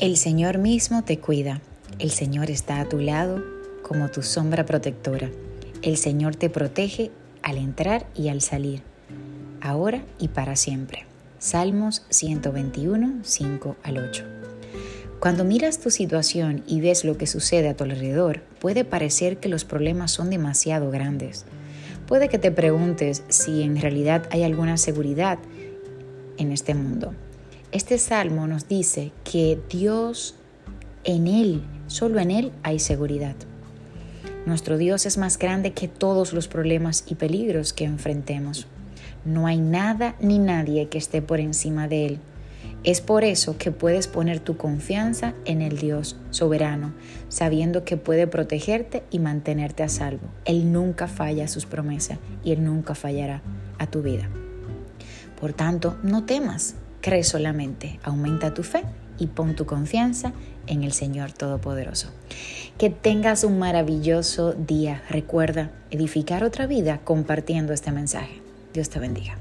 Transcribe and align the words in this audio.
El 0.00 0.16
Señor 0.16 0.56
mismo 0.56 1.04
te 1.04 1.18
cuida. 1.18 1.60
El 1.98 2.10
Señor 2.10 2.50
está 2.50 2.80
a 2.80 2.88
tu 2.88 3.00
lado 3.00 3.44
como 3.82 4.08
tu 4.08 4.22
sombra 4.22 4.64
protectora. 4.64 5.28
El 5.82 5.98
Señor 5.98 6.36
te 6.36 6.48
protege 6.48 7.10
al 7.42 7.58
entrar 7.58 8.06
y 8.14 8.30
al 8.30 8.40
salir, 8.40 8.80
ahora 9.60 10.02
y 10.18 10.28
para 10.28 10.56
siempre. 10.56 11.04
Salmos 11.38 12.06
121, 12.08 13.18
5 13.22 13.76
al 13.82 13.98
8. 13.98 14.24
Cuando 15.20 15.44
miras 15.44 15.80
tu 15.80 15.90
situación 15.90 16.64
y 16.66 16.80
ves 16.80 17.04
lo 17.04 17.18
que 17.18 17.26
sucede 17.26 17.68
a 17.68 17.76
tu 17.76 17.84
alrededor, 17.84 18.40
puede 18.58 18.86
parecer 18.86 19.36
que 19.36 19.50
los 19.50 19.66
problemas 19.66 20.12
son 20.12 20.30
demasiado 20.30 20.90
grandes. 20.90 21.44
Puede 22.06 22.30
que 22.30 22.38
te 22.38 22.50
preguntes 22.50 23.22
si 23.28 23.64
en 23.64 23.78
realidad 23.78 24.26
hay 24.30 24.44
alguna 24.44 24.78
seguridad 24.78 25.38
en 26.38 26.52
este 26.52 26.74
mundo. 26.74 27.12
Este 27.72 27.98
salmo 27.98 28.48
nos 28.48 28.66
dice 28.66 29.12
que 29.22 29.56
Dios 29.70 30.34
en 31.04 31.28
Él, 31.28 31.62
solo 31.86 32.18
en 32.18 32.32
Él 32.32 32.50
hay 32.64 32.80
seguridad. 32.80 33.36
Nuestro 34.44 34.76
Dios 34.76 35.06
es 35.06 35.18
más 35.18 35.38
grande 35.38 35.72
que 35.72 35.86
todos 35.86 36.32
los 36.32 36.48
problemas 36.48 37.04
y 37.06 37.14
peligros 37.14 37.72
que 37.72 37.84
enfrentemos. 37.84 38.66
No 39.24 39.46
hay 39.46 39.58
nada 39.58 40.16
ni 40.20 40.40
nadie 40.40 40.88
que 40.88 40.98
esté 40.98 41.22
por 41.22 41.38
encima 41.38 41.86
de 41.86 42.06
Él. 42.06 42.18
Es 42.82 43.00
por 43.00 43.22
eso 43.22 43.56
que 43.56 43.70
puedes 43.70 44.08
poner 44.08 44.40
tu 44.40 44.56
confianza 44.56 45.34
en 45.44 45.62
el 45.62 45.78
Dios 45.78 46.16
soberano, 46.30 46.92
sabiendo 47.28 47.84
que 47.84 47.96
puede 47.96 48.26
protegerte 48.26 49.04
y 49.12 49.20
mantenerte 49.20 49.84
a 49.84 49.88
salvo. 49.88 50.26
Él 50.44 50.72
nunca 50.72 51.06
falla 51.06 51.46
sus 51.46 51.66
promesas 51.66 52.18
y 52.42 52.50
Él 52.50 52.64
nunca 52.64 52.96
fallará 52.96 53.42
a 53.78 53.86
tu 53.86 54.02
vida. 54.02 54.28
Por 55.40 55.52
tanto, 55.52 55.96
no 56.02 56.24
temas, 56.24 56.74
cree 57.00 57.24
solamente, 57.24 57.98
aumenta 58.02 58.54
tu 58.54 58.62
fe 58.62 58.84
y 59.18 59.26
pon 59.28 59.54
tu 59.54 59.66
confianza 59.66 60.32
en 60.66 60.82
el 60.82 60.92
Señor 60.92 61.32
Todopoderoso. 61.32 62.08
Que 62.78 62.90
tengas 62.90 63.44
un 63.44 63.58
maravilloso 63.58 64.52
día. 64.52 65.02
Recuerda 65.10 65.70
edificar 65.90 66.44
otra 66.44 66.66
vida 66.66 67.00
compartiendo 67.04 67.72
este 67.72 67.92
mensaje. 67.92 68.40
Dios 68.72 68.88
te 68.88 68.98
bendiga. 68.98 69.36